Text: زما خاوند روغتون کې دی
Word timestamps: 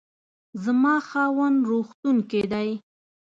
زما 0.63 0.95
خاوند 1.07 1.57
روغتون 1.69 2.17
کې 2.29 2.41
دی 2.51 2.69